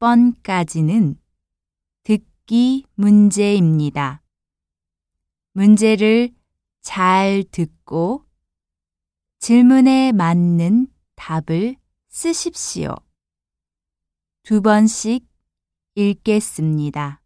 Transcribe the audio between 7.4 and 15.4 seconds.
듣고 질문에 맞는 답을 쓰십시오. 두 번씩